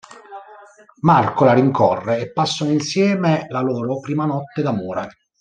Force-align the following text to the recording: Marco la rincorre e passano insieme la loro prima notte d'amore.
Marco 1.01 1.45
la 1.45 1.53
rincorre 1.53 2.17
e 2.21 2.31
passano 2.31 2.71
insieme 2.71 3.45
la 3.49 3.59
loro 3.61 3.99
prima 3.99 4.25
notte 4.25 4.63
d'amore. 4.63 5.09